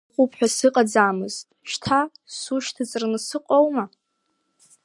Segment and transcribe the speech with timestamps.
[0.03, 1.99] Асҵәҟьа уҟоуп ҳәа сыҟамызт, шьҭа
[2.39, 3.85] сушьҭыҵраны сыҟоума!